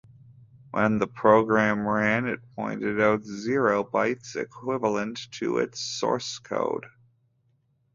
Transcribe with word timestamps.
When 0.71 0.97
the 0.97 1.05
program 1.05 1.87
ran, 1.87 2.25
it 2.25 2.39
printed 2.55 2.99
out 2.99 3.21
zero 3.23 3.83
bytes, 3.83 4.35
equivalent 4.35 5.31
to 5.33 5.59
its 5.59 5.79
source 5.79 6.39
code. 6.39 6.87